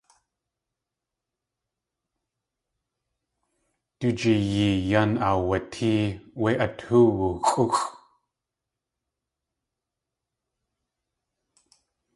[3.99, 5.99] Du jiyee yan aawatée
[6.41, 7.79] wé atóowu xʼúxʼ.